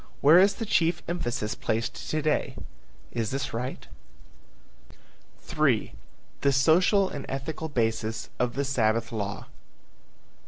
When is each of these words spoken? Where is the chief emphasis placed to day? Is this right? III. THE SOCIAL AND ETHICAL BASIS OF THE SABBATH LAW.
Where 0.21 0.39
is 0.39 0.55
the 0.55 0.65
chief 0.65 1.03
emphasis 1.07 1.53
placed 1.53 2.09
to 2.09 2.21
day? 2.23 2.55
Is 3.11 3.29
this 3.29 3.53
right? 3.53 3.87
III. 5.47 5.93
THE 6.41 6.51
SOCIAL 6.51 7.09
AND 7.09 7.27
ETHICAL 7.29 7.69
BASIS 7.69 8.31
OF 8.39 8.55
THE 8.55 8.65
SABBATH 8.65 9.11
LAW. 9.11 9.45